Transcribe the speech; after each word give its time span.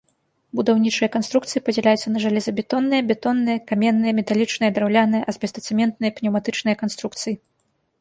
Будаўнічыя 0.59 1.09
канструкцыі 1.15 1.61
падзяляюцца 1.67 2.07
на 2.15 2.19
жалезабетонныя, 2.25 3.07
бетонныя, 3.13 3.63
каменныя, 3.75 4.13
металічныя, 4.23 4.69
драўляныя, 4.81 5.23
азбестацэментныя, 5.33 6.11
пнеўматычныя 6.21 6.75
канструкцыі. 6.85 7.35